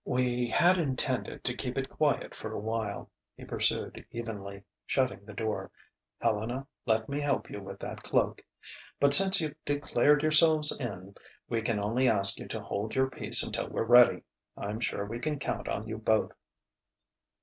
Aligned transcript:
"We 0.03 0.47
had 0.47 0.79
intended 0.79 1.43
to 1.43 1.53
keep 1.55 1.77
it 1.77 1.87
quiet 1.87 2.33
for 2.33 2.51
a 2.51 2.59
while," 2.59 3.11
he 3.35 3.45
pursued 3.45 4.03
evenly, 4.09 4.63
shutting 4.87 5.23
the 5.25 5.33
door.... 5.35 5.69
"Helena, 6.19 6.65
let 6.87 7.07
me 7.07 7.19
help 7.21 7.51
you 7.51 7.61
with 7.61 7.77
that 7.81 8.01
cloak.... 8.01 8.43
But 8.99 9.13
since 9.13 9.39
you've 9.39 9.63
declared 9.63 10.23
yourselves 10.23 10.75
in, 10.75 11.13
we 11.47 11.61
can 11.61 11.79
only 11.79 12.09
ask 12.09 12.39
you 12.39 12.47
to 12.47 12.61
hold 12.61 12.95
your 12.95 13.11
peace 13.11 13.43
until 13.43 13.69
we're 13.69 13.83
ready. 13.83 14.23
I'm 14.57 14.79
sure 14.79 15.05
we 15.05 15.19
can 15.19 15.37
count 15.37 15.67
on 15.67 15.87
you 15.87 15.99
both." 15.99 16.31